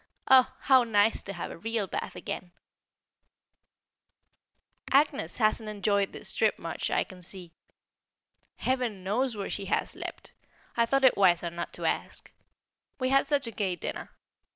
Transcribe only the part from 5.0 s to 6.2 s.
Gay Dinner] Agnès hasn't enjoyed